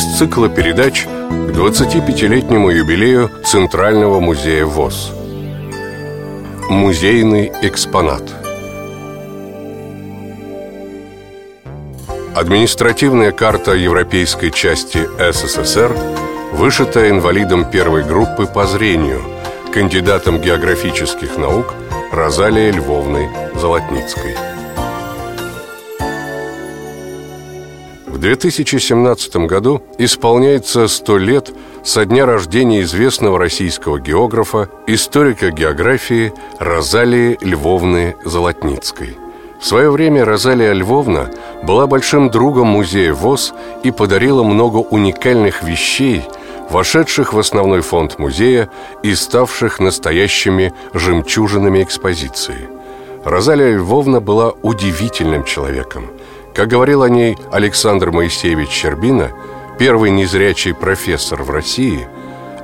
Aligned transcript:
из 0.00 0.18
цикла 0.18 0.48
передач 0.48 1.04
к 1.04 1.50
25-летнему 1.50 2.70
юбилею 2.70 3.30
Центрального 3.44 4.18
музея 4.18 4.64
ВОЗ. 4.64 5.12
Музейный 6.70 7.52
экспонат 7.60 8.22
Административная 12.34 13.30
карта 13.32 13.74
европейской 13.74 14.48
части 14.50 15.06
СССР 15.18 15.94
вышитая 16.52 17.10
инвалидом 17.10 17.70
первой 17.70 18.02
группы 18.02 18.46
по 18.46 18.66
зрению, 18.66 19.20
кандидатом 19.70 20.40
географических 20.40 21.36
наук 21.36 21.74
Розалией 22.10 22.70
Львовной 22.70 23.28
Золотницкой. 23.54 24.34
2017 28.20 29.36
году 29.46 29.82
исполняется 29.96 30.88
100 30.88 31.18
лет 31.18 31.52
со 31.82 32.04
дня 32.04 32.26
рождения 32.26 32.82
известного 32.82 33.38
российского 33.38 33.98
географа, 33.98 34.68
историка 34.86 35.50
географии 35.50 36.34
Розалии 36.58 37.38
Львовны 37.40 38.16
Золотницкой. 38.24 39.16
В 39.58 39.66
свое 39.66 39.90
время 39.90 40.26
Розалия 40.26 40.74
Львовна 40.74 41.30
была 41.62 41.86
большим 41.86 42.30
другом 42.30 42.68
музея 42.68 43.14
ВОЗ 43.14 43.54
и 43.82 43.90
подарила 43.90 44.42
много 44.42 44.76
уникальных 44.76 45.62
вещей, 45.62 46.22
вошедших 46.68 47.32
в 47.32 47.38
основной 47.38 47.80
фонд 47.80 48.18
музея 48.18 48.68
и 49.02 49.14
ставших 49.14 49.80
настоящими 49.80 50.74
жемчужинами 50.92 51.82
экспозиции. 51.82 52.68
Розалия 53.24 53.76
Львовна 53.76 54.20
была 54.20 54.50
удивительным 54.62 55.44
человеком– 55.44 56.10
как 56.54 56.68
говорил 56.68 57.02
о 57.02 57.08
ней 57.08 57.36
Александр 57.52 58.10
Моисеевич 58.10 58.70
Щербина, 58.70 59.30
первый 59.78 60.10
незрячий 60.10 60.74
профессор 60.74 61.42
в 61.42 61.50
России, 61.50 62.06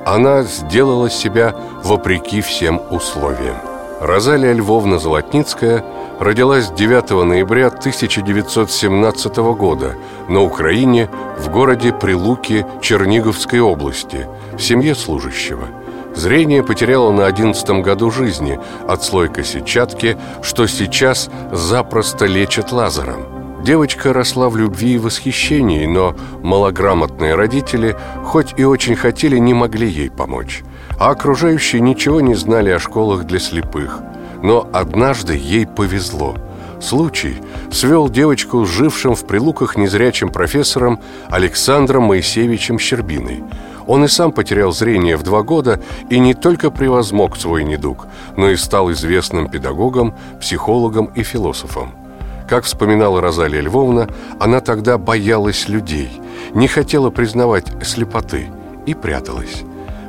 она 0.05 0.43
сделала 0.43 1.09
себя 1.09 1.55
вопреки 1.83 2.41
всем 2.41 2.81
условиям. 2.91 3.55
Розалия 3.99 4.53
Львовна 4.53 4.99
Золотницкая 4.99 5.83
родилась 6.19 6.69
9 6.69 7.25
ноября 7.25 7.67
1917 7.67 9.37
года 9.37 9.95
на 10.29 10.41
Украине 10.41 11.09
в 11.39 11.49
городе 11.49 11.91
Прилуки 11.93 12.65
Черниговской 12.81 13.59
области 13.59 14.27
в 14.53 14.59
семье 14.59 14.93
служащего. 14.93 15.67
Зрение 16.15 16.63
потеряла 16.63 17.11
на 17.11 17.25
11 17.25 17.69
году 17.81 18.11
жизни 18.11 18.59
от 18.87 19.03
слойка 19.03 19.43
сетчатки, 19.43 20.17
что 20.41 20.67
сейчас 20.67 21.29
запросто 21.51 22.25
лечат 22.25 22.71
лазером– 22.71 23.25
Девочка 23.67 24.13
росла 24.13 24.47
в 24.47 24.55
любви 24.55 24.93
и 24.93 24.97
восхищении, 24.97 25.85
но 25.87 26.15
малограмотные 26.41 27.35
родители, 27.35 27.97
хоть 28.23 28.53
и 28.55 28.63
очень 28.63 28.95
хотели, 28.95 29.37
не 29.39 29.53
могли 29.53 29.89
ей 29.89 30.09
помочь. 30.09 30.63
А 30.97 31.09
окружающие 31.09 31.81
ничего 31.81 32.21
не 32.21 32.33
знали 32.33 32.69
о 32.69 32.79
школах 32.79 33.25
для 33.25 33.39
слепых. 33.39 33.99
Но 34.41 34.69
однажды 34.71 35.35
ей 35.35 35.67
повезло. 35.67 36.37
Случай 36.79 37.41
свел 37.69 38.07
девочку 38.07 38.65
с 38.65 38.69
жившим 38.69 39.15
в 39.15 39.27
Прилуках 39.27 39.75
незрячим 39.75 40.29
профессором 40.29 41.01
Александром 41.27 42.03
Моисеевичем 42.03 42.79
Щербиной. 42.79 43.43
Он 43.85 44.05
и 44.05 44.07
сам 44.07 44.31
потерял 44.31 44.71
зрение 44.71 45.17
в 45.17 45.23
два 45.23 45.43
года 45.43 45.81
и 46.09 46.19
не 46.19 46.33
только 46.33 46.71
превозмог 46.71 47.35
свой 47.35 47.65
недуг, 47.65 48.07
но 48.37 48.49
и 48.49 48.55
стал 48.55 48.93
известным 48.93 49.49
педагогом, 49.49 50.15
психологом 50.39 51.07
и 51.15 51.23
философом. 51.23 52.06
Как 52.47 52.63
вспоминала 52.63 53.21
Розалия 53.21 53.61
Львовна, 53.61 54.07
она 54.39 54.61
тогда 54.61 54.97
боялась 54.97 55.67
людей, 55.67 56.09
не 56.53 56.67
хотела 56.67 57.09
признавать 57.09 57.65
слепоты 57.83 58.47
и 58.85 58.93
пряталась. 58.93 59.63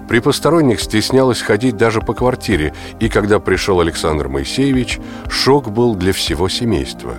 При 0.08 0.20
посторонних 0.20 0.80
стеснялась 0.80 1.42
ходить 1.42 1.76
даже 1.76 2.00
по 2.00 2.14
квартире, 2.14 2.72
и 3.00 3.08
когда 3.08 3.40
пришел 3.40 3.80
Александр 3.80 4.28
Моисеевич, 4.28 5.00
шок 5.28 5.68
был 5.68 5.94
для 5.94 6.12
всего 6.12 6.48
семейства. 6.48 7.14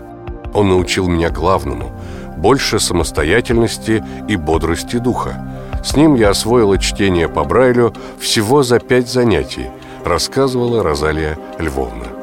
Он 0.54 0.70
научил 0.70 1.08
меня 1.08 1.30
главному– 1.30 1.92
больше 2.38 2.80
самостоятельности 2.80 4.04
и 4.30 4.38
бодрости 4.38 4.96
духа. 4.96 5.46
С 5.84 5.96
ним 5.96 6.16
я 6.16 6.30
освоила 6.30 6.78
чтение 6.78 7.28
по 7.28 7.44
Брайлю 7.44 7.94
всего 8.20 8.64
за 8.64 8.80
пять 8.80 9.10
занятий, 9.10 9.68
рассказывала 10.06 10.82
Розалия 10.82 11.38
Львовна. 11.60 12.19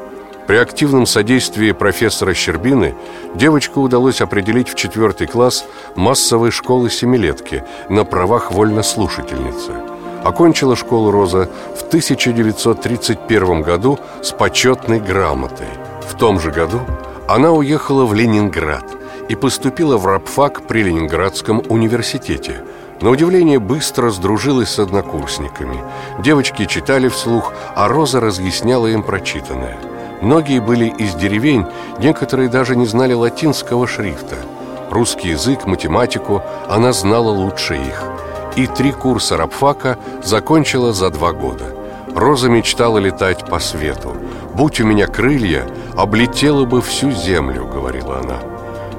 При 0.47 0.55
активном 0.55 1.05
содействии 1.05 1.73
профессора 1.73 2.33
Щербины 2.33 2.95
девочку 3.35 3.81
удалось 3.81 4.21
определить 4.21 4.69
в 4.69 4.75
четвертый 4.75 5.27
класс 5.27 5.65
массовой 5.95 6.51
школы 6.51 6.89
семилетки 6.89 7.65
на 7.89 8.05
правах 8.05 8.53
вольнослушательницы. 8.53 9.73
Окончила 10.23 10.77
школу 10.77 11.11
Роза 11.11 11.49
в 11.77 11.83
1931 11.87 13.61
году 13.61 13.99
с 14.23 14.31
почетной 14.31 15.01
грамотой. 15.01 15.67
В 16.09 16.17
том 16.17 16.39
же 16.39 16.51
году 16.51 16.79
она 17.27 17.51
уехала 17.51 18.05
в 18.05 18.13
Ленинград 18.13 18.85
и 19.27 19.35
поступила 19.35 19.97
в 19.97 20.05
рабфак 20.05 20.65
при 20.65 20.81
Ленинградском 20.83 21.61
университете– 21.67 22.63
на 22.99 23.11
удивление 23.11 23.59
быстро 23.59 24.09
сдружилась 24.09 24.69
с 24.69 24.79
однокурсниками. 24.79 25.83
Девочки 26.17 26.65
читали 26.65 27.09
вслух, 27.09 27.53
а 27.75 27.87
Роза 27.87 28.19
разъясняла 28.19 28.87
им 28.87 29.03
прочитанное– 29.03 29.77
Многие 30.21 30.59
были 30.59 30.85
из 30.85 31.15
деревень, 31.15 31.65
некоторые 31.99 32.49
даже 32.49 32.75
не 32.75 32.85
знали 32.85 33.13
латинского 33.13 33.87
шрифта. 33.87 34.35
Русский 34.89 35.29
язык, 35.29 35.67
математику 35.67 36.41
она 36.67 36.91
знала 36.91 37.29
лучше 37.29 37.75
их. 37.75 38.03
И 38.55 38.65
три 38.65 38.91
курса 38.91 39.37
рабфака 39.37 39.99
закончила 40.23 40.91
за 40.91 41.11
два 41.11 41.33
года. 41.33 41.75
Роза 42.15 42.49
мечтала 42.49 42.97
летать 42.97 43.45
по 43.45 43.59
свету. 43.59 44.15
«Будь 44.55 44.81
у 44.81 44.85
меня 44.85 45.05
крылья, 45.05 45.67
облетела 45.95 46.65
бы 46.65 46.81
всю 46.81 47.11
землю»,— 47.11 47.67
говорила 47.71 48.17
она. 48.17 48.39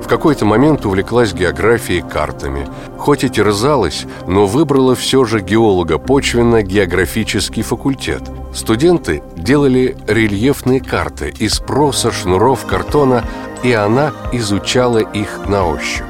В 0.00 0.06
какой-то 0.06 0.44
момент 0.44 0.86
увлеклась 0.86 1.32
географией 1.32 2.02
картами. 2.02 2.68
Хоть 2.96 3.24
и 3.24 3.28
терзалась, 3.28 4.06
но 4.28 4.46
выбрала 4.46 4.94
все 4.94 5.24
же 5.24 5.40
геолого-почвенно-географический 5.40 7.62
факультет— 7.62 8.22
Студенты 8.52 9.22
делали 9.36 9.96
рельефные 10.06 10.80
карты 10.80 11.34
из 11.38 11.58
проса, 11.58 12.10
шнуров, 12.10 12.66
картона, 12.66 13.24
и 13.62 13.72
она 13.72 14.12
изучала 14.32 14.98
их 14.98 15.46
на 15.46 15.66
ощупь. 15.66 16.04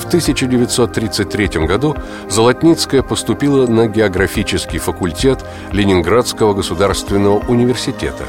В 0.00 0.06
1933 0.06 1.66
году 1.66 1.96
Золотницкая 2.28 3.02
поступила 3.02 3.66
на 3.66 3.86
географический 3.86 4.78
факультет 4.78 5.44
Ленинградского 5.72 6.54
государственного 6.54 7.38
университета, 7.48 8.24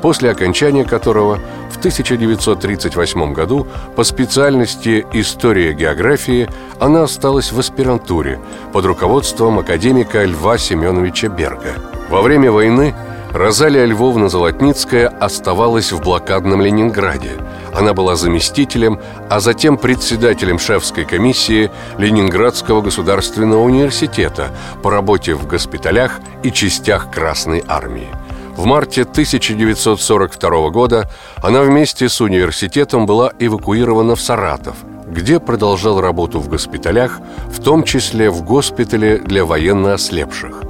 после 0.00 0.30
окончания 0.30 0.84
которого 0.84 1.38
в 1.70 1.78
1938 1.78 3.32
году 3.32 3.66
по 3.96 4.04
специальности 4.04 5.06
«История 5.12 5.72
географии» 5.72 6.48
она 6.78 7.02
осталась 7.02 7.52
в 7.52 7.58
аспирантуре 7.58 8.40
под 8.72 8.84
руководством 8.84 9.58
академика 9.58 10.24
Льва 10.24 10.56
Семеновича 10.56 11.28
Берга– 11.28 11.74
во 12.08 12.22
время 12.22 12.50
войны 12.50 12.94
Розалия 13.32 13.84
Львовна 13.84 14.30
Золотницкая 14.30 15.08
оставалась 15.08 15.92
в 15.92 16.00
блокадном 16.00 16.62
Ленинграде. 16.62 17.32
Она 17.74 17.92
была 17.92 18.16
заместителем, 18.16 18.98
а 19.28 19.40
затем 19.40 19.76
председателем 19.76 20.58
шефской 20.58 21.04
комиссии 21.04 21.70
Ленинградского 21.98 22.80
государственного 22.80 23.62
университета 23.62 24.48
по 24.82 24.90
работе 24.90 25.34
в 25.34 25.46
госпиталях 25.46 26.20
и 26.42 26.50
частях 26.50 27.10
Красной 27.10 27.62
армии. 27.68 28.08
В 28.56 28.64
марте 28.64 29.02
1942 29.02 30.70
года 30.70 31.08
она 31.42 31.62
вместе 31.62 32.08
с 32.08 32.20
университетом 32.20 33.06
была 33.06 33.32
эвакуирована 33.38 34.16
в 34.16 34.20
Саратов, 34.20 34.76
где 35.06 35.38
продолжал 35.38 36.00
работу 36.00 36.40
в 36.40 36.48
госпиталях, 36.48 37.20
в 37.46 37.62
том 37.62 37.84
числе 37.84 38.30
в 38.30 38.42
госпитале 38.42 39.18
для 39.18 39.44
военно 39.44 39.94
ослепших. 39.94 40.67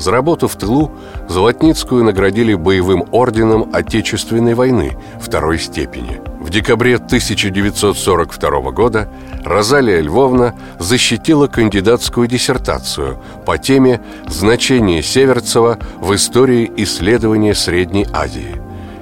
За 0.00 0.12
работу 0.12 0.48
в 0.48 0.56
тылу 0.56 0.90
Золотницкую 1.28 2.04
наградили 2.04 2.54
боевым 2.54 3.04
орденом 3.12 3.68
Отечественной 3.70 4.54
войны 4.54 4.96
второй 5.20 5.58
степени. 5.58 6.22
В 6.40 6.48
декабре 6.48 6.96
1942 6.96 8.70
года 8.70 9.10
Розалия 9.44 10.00
Львовна 10.00 10.54
защитила 10.78 11.48
кандидатскую 11.48 12.28
диссертацию 12.28 13.18
по 13.44 13.58
теме 13.58 14.00
«Значение 14.26 15.02
Северцева 15.02 15.78
в 15.98 16.14
истории 16.14 16.72
исследования 16.78 17.54
Средней 17.54 18.06
Азии». 18.10 18.56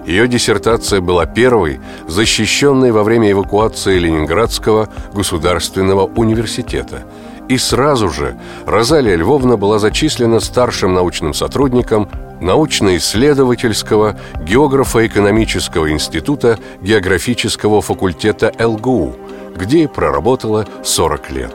Ее 0.05 0.27
диссертация 0.27 1.01
была 1.01 1.27
первой, 1.27 1.81
защищенной 2.09 2.91
во 2.91 3.05
время 3.05 3.31
эвакуации 3.31 3.99
Ленинградского 4.01 4.89
государственного 5.15 6.07
университета– 6.07 7.05
и 7.49 7.59
сразу 7.59 8.11
же 8.11 8.37
Розалия 8.67 9.17
Львовна 9.17 9.57
была 9.57 9.79
зачислена 9.79 10.41
старшим 10.41 10.95
научным 10.95 11.35
сотрудником 11.35 12.09
научно-исследовательского 12.41 14.17
географо-экономического 14.43 15.91
института 15.91 16.59
географического 16.81 17.81
факультета 17.81 18.53
ЛГУ, 18.59 19.17
где 19.57 19.85
и 19.85 19.87
проработала 19.87 20.67
40 20.85 21.31
лет. 21.31 21.55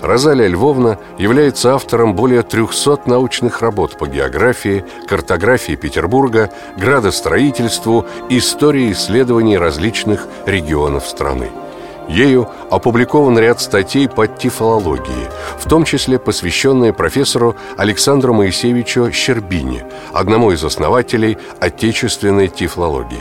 Розалия 0.00 0.48
Львовна 0.48 0.98
является 1.18 1.74
автором 1.74 2.16
более 2.16 2.42
300 2.42 3.02
научных 3.06 3.62
работ 3.62 3.98
по 3.98 4.08
географии, 4.08 4.84
картографии 5.06 5.76
Петербурга, 5.76 6.50
градостроительству, 6.76 8.06
истории 8.28 8.90
исследований 8.92 9.56
различных 9.56 10.26
регионов 10.44 11.06
страны. 11.06 11.50
Ею 12.08 12.48
опубликован 12.70 13.38
ряд 13.38 13.60
статей 13.60 14.08
по 14.08 14.26
тифлологии, 14.26 15.28
в 15.58 15.68
том 15.68 15.84
числе 15.84 16.18
посвященные 16.18 16.92
профессору 16.92 17.56
Александру 17.76 18.34
Моисеевичу 18.34 19.12
Щербине, 19.12 19.86
одному 20.12 20.50
из 20.52 20.64
основателей 20.64 21.38
отечественной 21.60 22.48
тифлологии. 22.48 23.18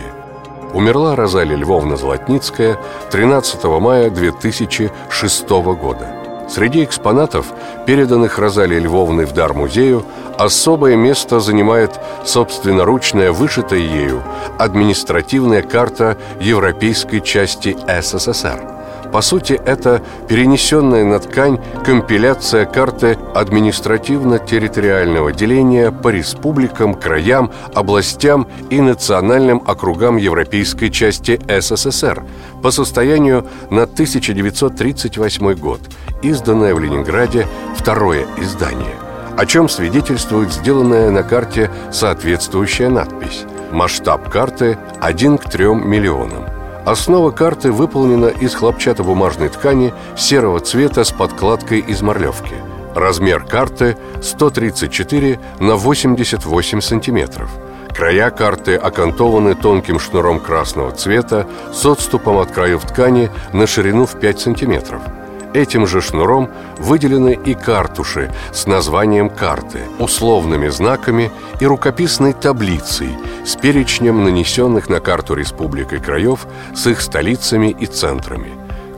Умерла 0.73 1.15
Розалия 1.15 1.57
Львовна 1.57 1.97
Золотницкая 1.97 2.77
13 3.11 3.63
мая 3.65 4.09
2006 4.09 5.49
года. 5.49 6.21
Среди 6.49 6.83
экспонатов, 6.83 7.53
переданных 7.85 8.37
Розалии 8.37 8.79
Львовной 8.79 9.25
в 9.25 9.33
дар 9.33 9.53
музею, 9.53 10.05
особое 10.43 10.95
место 10.95 11.39
занимает 11.39 11.99
собственноручная, 12.25 13.31
вышитая 13.31 13.79
ею, 13.79 14.23
административная 14.57 15.61
карта 15.61 16.17
европейской 16.39 17.19
части 17.19 17.77
СССР. 18.01 18.71
По 19.11 19.21
сути, 19.21 19.59
это 19.65 20.01
перенесенная 20.29 21.03
на 21.03 21.19
ткань 21.19 21.59
компиляция 21.85 22.65
карты 22.65 23.17
административно-территориального 23.35 25.33
деления 25.33 25.91
по 25.91 26.07
республикам, 26.07 26.93
краям, 26.93 27.51
областям 27.73 28.47
и 28.69 28.79
национальным 28.79 29.61
округам 29.67 30.15
европейской 30.15 30.89
части 30.89 31.41
СССР 31.49 32.23
по 32.63 32.71
состоянию 32.71 33.45
на 33.69 33.83
1938 33.83 35.53
год, 35.55 35.81
изданное 36.21 36.73
в 36.73 36.79
Ленинграде 36.79 37.47
второе 37.75 38.25
издание, 38.37 38.95
о 39.37 39.45
чем 39.45 39.69
свидетельствует 39.69 40.51
сделанная 40.51 41.09
на 41.11 41.23
карте 41.23 41.69
соответствующая 41.91 42.89
надпись. 42.89 43.45
Масштаб 43.71 44.29
карты 44.29 44.77
1 44.99 45.37
к 45.37 45.49
3 45.49 45.65
миллионам. 45.75 46.45
Основа 46.85 47.31
карты 47.31 47.71
выполнена 47.71 48.27
из 48.27 48.55
хлопчатобумажной 48.55 49.49
ткани 49.49 49.93
серого 50.17 50.59
цвета 50.59 51.03
с 51.03 51.11
подкладкой 51.11 51.79
из 51.79 52.01
морлевки. 52.01 52.55
Размер 52.95 53.43
карты 53.43 53.97
134 54.21 55.39
на 55.59 55.75
88 55.75 56.81
сантиметров. 56.81 57.49
Края 57.95 58.31
карты 58.31 58.75
окантованы 58.75 59.55
тонким 59.55 59.99
шнуром 59.99 60.39
красного 60.39 60.91
цвета 60.91 61.47
с 61.71 61.85
отступом 61.85 62.37
от 62.37 62.51
краев 62.51 62.83
ткани 62.83 63.29
на 63.53 63.67
ширину 63.67 64.05
в 64.05 64.19
5 64.19 64.39
сантиметров– 64.39 65.01
Этим 65.53 65.85
же 65.85 66.01
шнуром 66.01 66.49
выделены 66.77 67.37
и 67.45 67.53
картуши 67.53 68.33
с 68.53 68.67
названием 68.67 69.29
карты, 69.29 69.81
условными 69.99 70.69
знаками 70.69 71.29
и 71.59 71.65
рукописной 71.65 72.31
таблицей 72.31 73.09
с 73.45 73.57
перечнем 73.57 74.23
нанесенных 74.23 74.87
на 74.87 75.01
карту 75.01 75.33
республик 75.33 75.91
и 75.91 75.97
краев 75.97 76.47
с 76.73 76.87
их 76.87 77.01
столицами 77.01 77.67
и 77.67 77.85
центрами. 77.85 78.51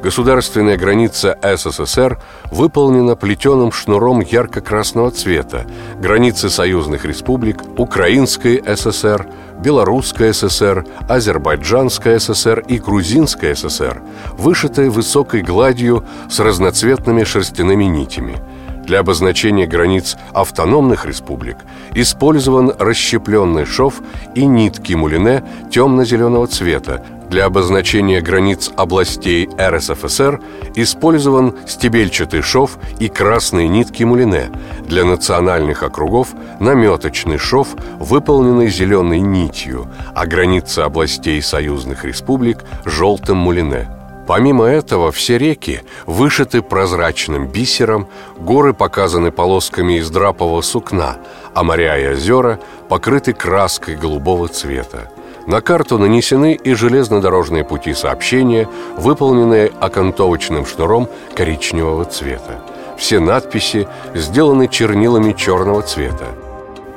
Государственная 0.03 0.77
граница 0.77 1.39
СССР 1.41 2.19
выполнена 2.51 3.15
плетеным 3.15 3.71
шнуром 3.71 4.19
ярко-красного 4.19 5.11
цвета. 5.11 5.65
Границы 5.97 6.49
союзных 6.49 7.05
республик, 7.05 7.63
Украинской 7.77 8.61
ССР, 8.75 9.25
Белорусская 9.61 10.33
ССР, 10.33 10.85
Азербайджанская 11.07 12.19
ССР 12.19 12.63
и 12.67 12.77
Грузинская 12.77 13.55
ССР, 13.55 14.01
вышитые 14.33 14.89
высокой 14.89 15.41
гладью 15.41 16.05
с 16.29 16.39
разноцветными 16.39 17.23
шерстяными 17.23 17.85
нитями– 17.85 18.37
для 18.85 18.99
обозначения 18.99 19.65
границ 19.65 20.17
автономных 20.33 21.05
республик 21.05 21.57
использован 21.93 22.73
расщепленный 22.77 23.65
шов 23.65 24.01
и 24.35 24.45
нитки 24.45 24.93
мулине 24.93 25.43
темно-зеленого 25.71 26.47
цвета, 26.47 27.03
для 27.33 27.45
обозначения 27.45 28.21
границ 28.21 28.69
областей 28.75 29.49
РСФСР 29.59 30.39
использован 30.75 31.55
стебельчатый 31.65 32.43
шов 32.43 32.77
и 32.99 33.09
красные 33.09 33.67
нитки 33.67 34.03
мулине. 34.03 34.51
Для 34.85 35.03
национальных 35.03 35.81
округов 35.81 36.27
наметочный 36.59 37.39
шов, 37.39 37.69
выполненный 37.97 38.69
зеленой 38.69 39.19
нитью, 39.19 39.87
а 40.13 40.27
границы 40.27 40.81
областей 40.81 41.41
союзных 41.41 42.05
республик– 42.05 42.59
желтым 42.85 43.37
мулине. 43.37 43.89
Помимо 44.25 44.65
этого, 44.65 45.11
все 45.11 45.37
реки 45.37 45.81
вышиты 46.05 46.61
прозрачным 46.61 47.47
бисером, 47.47 48.07
горы 48.37 48.73
показаны 48.73 49.31
полосками 49.31 49.99
из 49.99 50.09
драпового 50.09 50.61
сукна, 50.61 51.17
а 51.53 51.63
моря 51.63 51.97
и 51.97 52.13
озера 52.13 52.59
покрыты 52.87 53.33
краской 53.33 53.95
голубого 53.95 54.47
цвета. 54.47 55.11
На 55.45 55.59
карту 55.59 55.97
нанесены 55.97 56.53
и 56.53 56.73
железнодорожные 56.73 57.65
пути 57.65 57.93
сообщения, 57.93 58.69
выполненные 58.95 59.71
окантовочным 59.81 60.65
шнуром 60.65 61.09
коричневого 61.35 62.05
цвета. 62.05 62.61
Все 62.97 63.19
надписи 63.19 63.89
сделаны 64.13 64.69
чернилами 64.69 65.33
черного 65.33 65.81
цвета. 65.81 66.27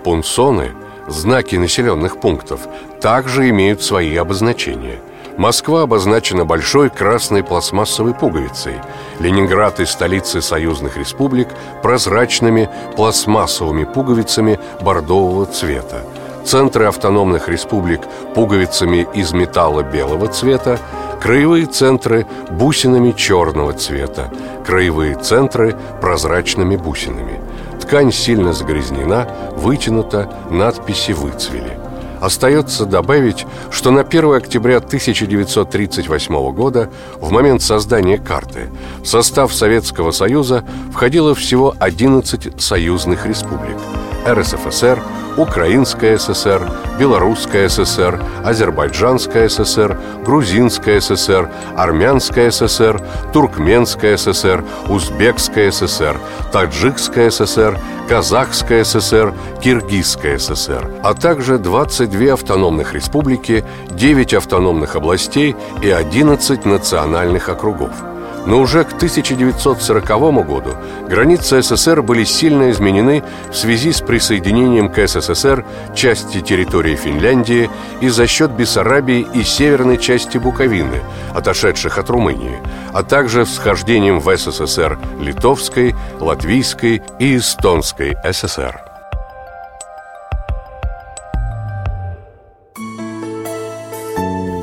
Пунсоны, 0.05 0.71
знаки 1.09 1.57
населенных 1.57 2.21
пунктов, 2.21 2.69
также 3.01 3.49
имеют 3.49 3.83
свои 3.83 4.15
обозначения. 4.15 5.01
Москва 5.37 5.83
обозначена 5.83 6.45
большой 6.45 6.89
красной 6.89 7.45
пластмассовой 7.45 8.15
пуговицей. 8.15 8.77
Ленинград 9.21 9.81
и 9.81 9.85
столицы 9.85 10.41
союзных 10.41 10.97
республик 10.97 11.49
прозрачными 11.83 12.69
пластмассовыми 12.97 13.85
пуговицами 13.85 14.59
бордового 14.81 15.47
цвета 15.47 16.03
центры 16.47 16.87
автономных 16.87 17.49
республик 17.49 18.03
пуговицами 18.35 19.07
из 19.15 19.33
металла 19.33 19.83
белого 19.83 20.29
цвета, 20.29 20.79
краевые 21.21 21.67
центры 21.67 22.25
бусинами 22.51 23.11
черного 23.11 23.73
цвета, 23.73 24.31
краевые 24.65 25.17
центры 25.17 25.77
прозрачными 26.01 26.77
бусинами. 26.77 27.41
Ткань 27.81 28.13
сильно 28.13 28.53
загрязнена, 28.53 29.27
вытянута, 29.57 30.33
надписи 30.49 31.13
выцвели. 31.13 31.86
Остается 32.27 32.87
добавить, 32.87 33.47
что 33.71 33.93
на 33.93 34.01
1 34.01 34.35
октября 34.35 34.79
1938 34.79 36.53
года, 36.53 36.91
в 37.21 37.31
момент 37.31 37.63
создания 37.63 38.19
карты, 38.19 38.69
в 39.01 39.07
состав 39.07 39.55
Советского 39.55 40.11
Союза 40.11 40.65
входило 40.93 41.37
всего 41.37 41.77
11 41.79 42.61
союзных 42.61 43.27
республик– 43.27 43.77
РСФСР, 44.27 45.01
Украинская 45.37 46.19
ССР, 46.19 46.63
Белорусская 46.99 47.69
ССР, 47.69 48.19
Азербайджанская 48.45 49.49
ССР, 49.49 49.99
Грузинская 50.25 51.01
ССР, 51.01 51.51
Армянская 51.77 52.51
ССР, 52.51 53.03
Туркменская 53.33 54.17
ССР, 54.17 54.65
Узбекская 54.89 55.71
ССР, 55.71 56.19
Таджикская 56.53 57.31
ССР, 57.31 57.79
Казахская 58.09 58.85
ССР, 58.85 59.35
Киргизская 59.63 60.39
ССР, 60.39 60.89
а 61.03 61.13
также 61.13 61.59
22 61.59 62.33
автономных 62.33 62.95
республики, 62.95 63.65
9 63.91 64.35
автономных 64.35 64.97
областей 64.97 65.55
и 65.83 65.91
11 65.91 66.65
национальных 66.65 67.49
округов– 67.49 67.93
но 68.47 68.61
уже 68.61 68.85
к 68.85 68.93
1940 68.95 70.47
году 70.47 70.77
границы 71.09 71.61
СССР 71.63 72.03
были 72.03 72.25
сильно 72.25 72.71
изменены 72.71 73.23
в 73.51 73.57
связи 73.57 73.93
с 73.93 74.01
присоединением 74.01 74.89
к 74.89 75.07
СССР 75.07 75.65
части 75.95 76.41
территории 76.41 76.97
Финляндии 76.97 77.69
и 78.01 78.09
за 78.09 78.27
счет 78.27 78.53
Бессарабии 78.53 79.27
и 79.35 79.43
северной 79.43 79.99
части 79.99 80.39
Буковины, 80.39 81.03
отошедших 81.35 81.99
от 81.99 82.09
Румынии, 82.09 82.59
а 82.93 83.03
также 83.03 83.45
всхождением 83.45 84.21
в 84.21 84.37
СССР 84.37 84.99
Литовской, 85.21 85.95
Латвийской 86.21 87.03
и 87.19 87.37
Эстонской 87.37 88.17
ССР. 88.33 88.86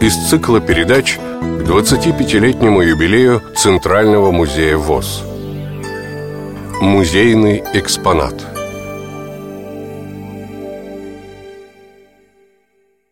Из 0.04 0.18
цикла 0.18 0.60
передач– 0.60 1.18
к 1.40 1.66
25-летнему 1.66 2.82
юбилею 2.82 3.42
Центрального 3.56 4.32
музея 4.32 4.76
ВОЗ. 4.76 5.24
Музейный 6.82 7.64
экспонат– 7.74 8.34